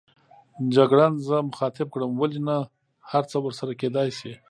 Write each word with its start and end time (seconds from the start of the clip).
جګړن 0.75 1.13
زه 1.27 1.35
مخاطب 1.49 1.87
کړم: 1.93 2.11
ولې 2.15 2.39
نه، 2.47 2.57
هرڅه 3.11 3.37
ورسره 3.41 3.71
کېدای 3.81 4.09
شي. 4.19 4.31